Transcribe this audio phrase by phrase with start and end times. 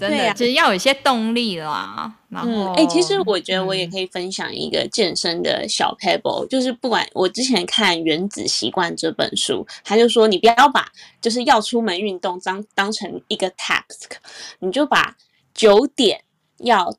[0.00, 2.10] 真的，就是要有一些动力啦。
[2.30, 10.90] 然后，哎、欸，其实我觉得我也可以分享一个健身的小 pebble，、嗯、就是不管我之前看《原子习惯》这本书，他就说你不要把
[11.20, 14.12] 就是要出门运动当当成一个 task，
[14.60, 15.16] 你就把
[15.52, 16.22] 九点
[16.58, 16.96] 要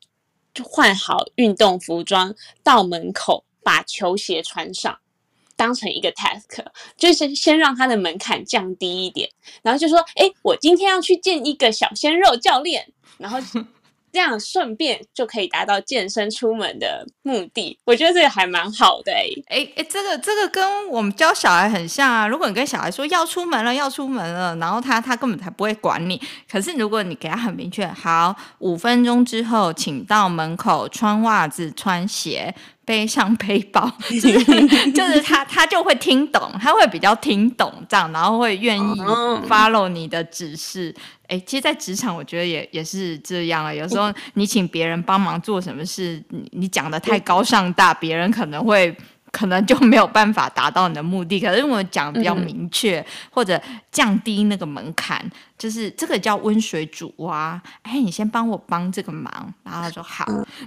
[0.62, 4.98] 换好运动服装到门口，把球鞋穿上。
[5.56, 6.64] 当成一个 task，
[6.96, 9.28] 就是先让他的门槛降低一点，
[9.62, 12.86] 然后就说：“哎，我今天要去见一个小鲜肉教练，
[13.18, 13.38] 然后
[14.12, 22.26] 这样顺便就可以达到健身出门的目的。”我觉得这个还蛮好的哎哎，这个这个跟我们教小孩很像啊。
[22.26, 26.20] 如果你跟小孩说要出门了，要出门了，然后他他根本才不会管你。
[26.50, 32.54] 可是如果你给他很明确，好，五分钟之后请到门口穿袜子穿鞋。
[32.84, 39.00] 背上背包，就 是 就是他，他就会听懂，他会比较听懂这样，然后会愿意
[39.48, 40.94] follow 你的指示。
[41.28, 43.72] 哎、欸，其实，在职场我觉得也也是这样啊。
[43.72, 48.94] 有时候你请别人帮忙做什么事，你你讲的太高尚大，别人可能会。
[49.42, 51.40] 可能就没有办法达到你的目的。
[51.40, 55.20] 可是如果讲比较明确，嗯、或者降低那个门槛，
[55.58, 57.60] 就是这个叫温水煮蛙。
[57.82, 60.24] 哎，你先帮我帮这个忙，然后他说好，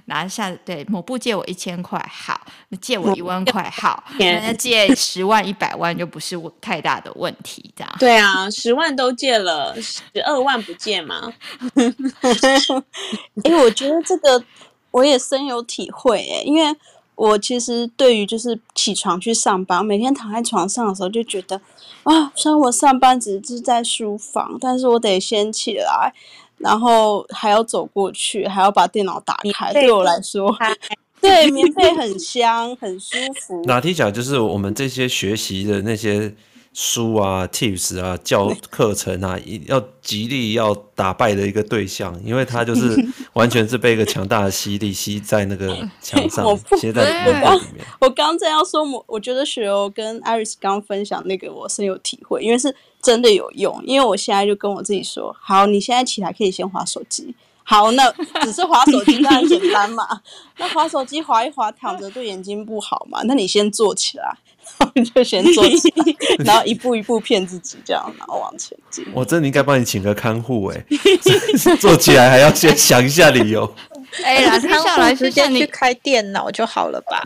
[0.08, 2.38] 拿、嗯、下对某部借我一千块，好，
[2.68, 7.96] 那借我一万块，好，那借十万一百万就不是太大的问题，这样。
[7.98, 11.32] 对啊，十万都借了，十二万不借吗？
[13.46, 14.44] 哎，我觉得这个
[14.92, 16.76] 我也深有体会，哎，因为。
[17.16, 21.60] 我其实对于就是起床去上班，每天躺在床上的时候就觉得，
[22.04, 26.14] 啊，虽然我上班只是在书房，但是我得先起来，
[26.58, 29.74] 然后还要走过去，还要把电脑打开。
[29.74, 30.56] 对我来说，
[31.22, 33.62] 对，棉被很香，很舒 服。
[33.66, 36.34] 哪听起来就是我们这些学习的那些。
[36.78, 42.94] 书啊，tips 啊，教课程啊，要极力要打败的一个对象，因为他就是
[43.32, 46.46] 完全是被一个强大的吸力吸在那个墙上，
[46.78, 47.86] 吸在里面。
[48.02, 53.82] 我刚正要说，我我觉得雪欧跟 Iris 刚分享那个，我深有体会，因为是真的有用。
[53.86, 57.34] 因为我现在就跟我自己说，好，你现在起来可以先滑手机。
[57.64, 58.12] 好，那
[58.44, 60.06] 只是滑手机，当然简单嘛。
[60.60, 63.22] 那滑手机滑一滑，躺着对眼睛不好嘛？
[63.24, 64.38] 那你先坐起来。
[64.78, 66.06] 然后就先做起来，
[66.46, 69.06] 然后一步一步骗自己，这样然后往前进。
[69.14, 70.86] 我真的应该帮你请个看护哎，
[71.80, 73.74] 坐起来还要先想一下理由。
[74.24, 77.22] 哎、欸，接下来直接去开电脑就好了吧？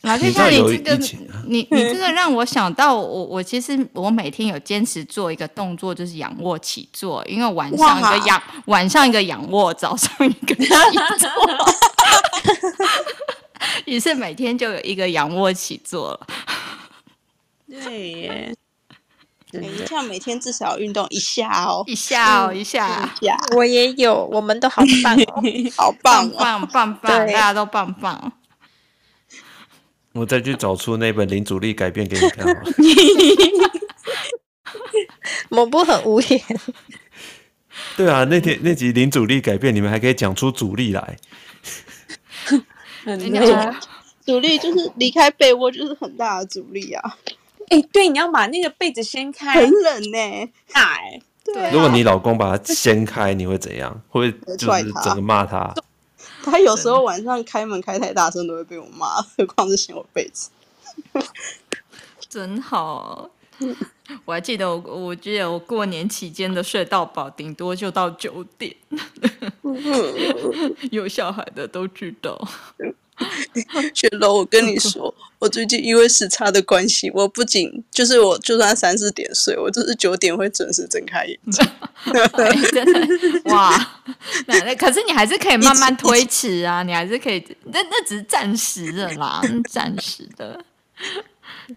[0.00, 1.04] 然后接下来你这 个，
[1.46, 10.66] 你你这个让我想到我我其实我每天有坚持做一个动作，就是仰卧起坐，因为晚上一个仰晚上一个仰卧，早上一个起
[11.18, 11.30] 坐，
[13.86, 16.26] 于是每天就有一个仰卧起坐了。
[17.82, 18.54] 对耶，
[19.52, 23.36] 每一跳每天至少运动一下哦，一下哦，一下，一下。
[23.56, 25.42] 我也有，我们都好棒哦，
[25.76, 28.32] 好棒，棒棒棒，大家都棒棒。
[30.12, 32.62] 我再去找出那本《零阻力改变》给你看好了。
[35.50, 36.40] 我不很无言。
[37.96, 41.16] 对啊，那天那集《零阻力改变》，你们还可以讲出阻力来。
[43.04, 43.38] 很厉
[44.24, 47.18] 阻力就是离开被窝，就是很大的阻力啊。
[47.68, 51.22] 哎、欸，对，你要把那个被子掀开，很冷呢、欸，大哎、欸。
[51.44, 54.00] 对、啊，如果你老公把它掀开，你会怎样？
[54.08, 55.74] 会就是整个骂他？
[56.42, 60.50] 他有时候晚上开门开太大声，都会被我骂， 何况是掀我被子。
[62.28, 63.30] 真好，
[64.24, 68.74] 我还记得我，我记得我过年期间的睡到饱，顶多就到九点。
[70.90, 72.48] 有小孩的都知道。
[73.94, 75.13] 雪柔，我跟你说，
[75.44, 81.62] 我最近因为时差的关系，我不仅就是我就算三四点睡，我就是九点会准时睁开眼睛。
[82.72, 83.78] 真的哇，
[84.78, 90.58] 可是你还是可以慢慢推迟啊，你还是可以，那那只是暂时的啦，暂时的。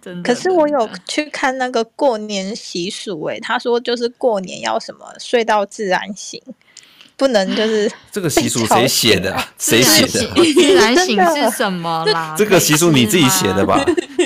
[0.01, 0.23] 真的。
[0.23, 6.41] 可是我有去看那个过年习俗，哎，他说就是过年要什么睡到自然醒。
[7.17, 9.35] 不能就是 这个习俗谁写的？
[9.57, 10.43] 谁写的？
[10.53, 12.35] 自然醒是什么啦？
[12.37, 13.83] 这个习俗你自己写的吧？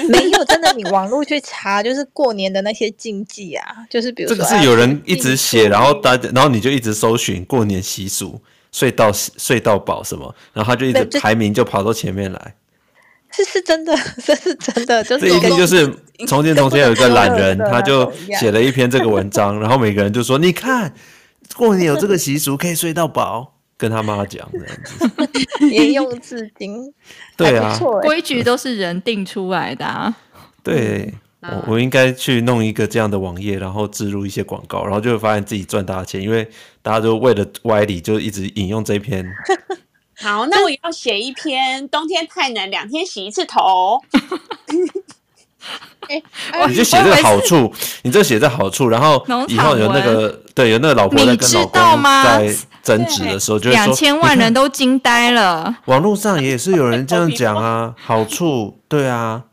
[0.09, 8.41] 没有，真的，你网络去查，就是过年的那些禁忌啊， 就是比如说这个是有人一直写，然后大家，然后你就一直搜寻过年习俗，
[8.73, 12.55] 睡到睡到饱什么，然后他就一直排名就跑到前面来。
[13.31, 15.87] 这是真的，这是真的，就是这一定就是
[16.27, 20.93] 从前从前有一个懒人，他就写了一篇这个文章，然后每个人就说：“你看。”
[21.55, 26.93] 过年有这个习俗，可以睡到饱， 跟他妈讲这样子， 沿用至今。
[27.37, 30.15] 对啊，规矩都是人定出来的啊。
[30.63, 36.47] 对，我我应该去弄一个这样的网页，然后植入一些广告，然后就会发现自己赚大钱，因为
[36.81, 39.25] 大家都为了歪理就一直引用这篇。
[40.17, 43.99] 好，那我也要写一篇，冬天太冷，两天洗一次头。
[46.07, 46.21] 哎，
[46.67, 47.71] 你就写这个好处，
[48.03, 55.77] 你这写这好处，然后以后有那个对有那个老婆在跟老公在争执的时候，就两千万人都惊呆了。
[55.85, 59.43] 网络上也是有人这样讲啊， 好处对啊。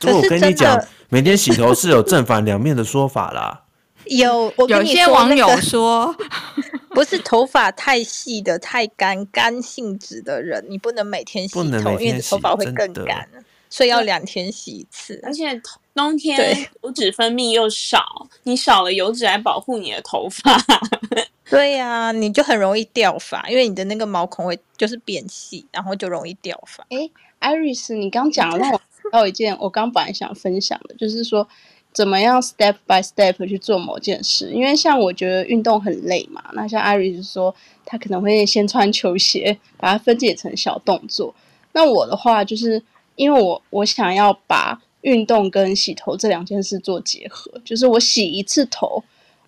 [0.00, 3.62] 如果我跟你讲，每天洗头是有正反两面的说法啦。
[4.06, 6.16] 有，我有些网友说，
[6.90, 13.28] 不是头发太细的、太干、干性质的人，你不能每天洗头，因为你头发会更干，
[13.68, 15.20] 所以要两天洗一次。
[15.22, 15.60] 而且
[15.94, 20.56] 冬天油脂分泌又少，你少了油脂来保护你的头发。
[21.50, 26.84] 对呀、啊，你就很容易掉发，因为你的那个毛孔会就是变细，然后就容易掉发。
[26.90, 27.10] 哎
[27.40, 31.48] ，Iris，你刚讲让我想到一件，我刚本来想分享的，就是说。
[31.92, 34.52] 怎么样 step by step 去做某件事？
[34.52, 37.52] 因为像我觉得运动很累嘛，那像 Iris 说，
[37.84, 41.34] 他可能会先穿球鞋，把它分解成小动作。
[41.72, 42.80] 那我的话就是，
[43.16, 49.02] 因为我我想要把运动跟洗头这两件事做结合，就是我洗一次头。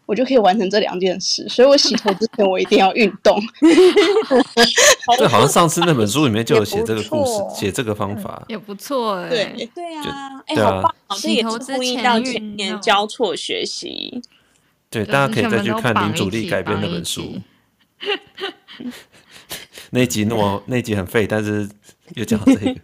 [0.04, 3.40] 我就可以完成这两件事，所以我洗头之前我一定要运动。
[5.16, 9.28] 这，好像上次那本书里面就有写这个故事，写这个方法也不错哎。
[9.31, 10.94] 对对啊，哎，好棒！
[11.20, 14.20] 这也呼应到前年交错学习。
[14.90, 17.38] 对，大家可以再去看零主力改编那本书。
[19.90, 21.70] 那集那么那集很废，但是
[22.16, 22.75] 又讲这个。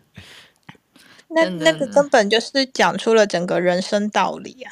[1.29, 4.71] 那那个根本就是讲出了整个人生道理啊。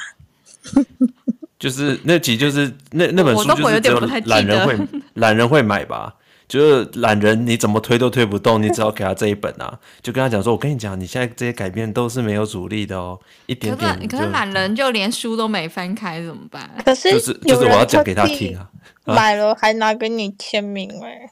[1.58, 4.78] 就是那集，就是那那本书，就是只有懒人会
[5.14, 6.14] 懒人会买吧。
[6.48, 16.70] 就是懒人，你怎么推都推不动，你只要给他这一本啊，就跟他讲说：“我跟你讲，你现在这些改变都是没有阻力的哦，一点点。”可是懒人就连书都没翻开，怎么办？
[16.84, 18.70] 可是就是就是我要讲给他听啊，
[19.06, 21.28] 买了还拿给你签名哎。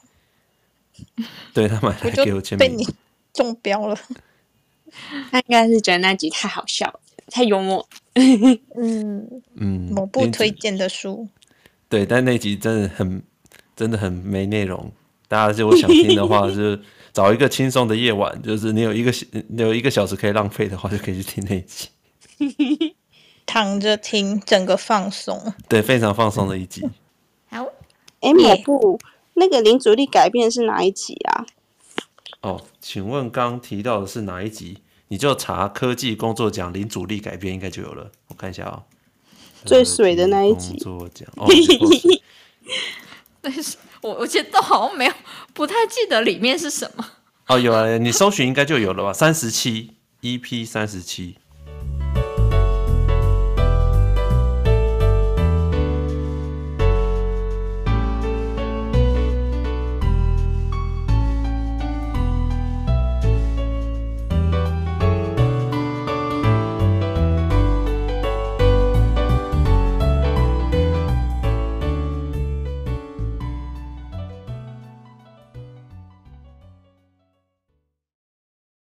[1.53, 2.85] 对他买来给我签名，被你
[3.33, 3.97] 中标了。
[5.31, 6.99] 他应该是觉得那集太好笑了。
[7.27, 7.83] 太幽默，
[8.77, 11.27] 嗯嗯，某部推荐的书，
[11.89, 13.23] 对，但那集真的很，
[13.75, 14.91] 真的很没内容。
[15.27, 16.79] 大家如果想听的话，就是
[17.11, 19.11] 找一个轻松的夜晚，就是你有一个
[19.47, 22.95] 你有一个小时可以浪费的话，就可以去听那集，
[23.47, 26.87] 躺着听，整个放松，对，非常放松的一集。
[27.49, 27.65] 好，
[28.19, 28.99] 哎，某部
[29.33, 31.43] 那个零阻力改变是哪一集啊？
[32.45, 34.77] 哦，请问刚提到的是哪一集？
[35.07, 38.11] 你就查科技工作奖领主力改编，应该就有了。
[38.27, 38.83] 我看一下啊、哦，
[39.65, 40.77] 最水的那一集。
[40.83, 41.47] 工作奖哦，
[43.41, 45.13] 但是 我我觉得都好像没有，
[45.53, 47.03] 不太记得里面是什么。
[47.47, 49.11] 哦，有啊，你搜寻应该就有了吧？
[49.11, 51.37] 三十七，EP 三十七。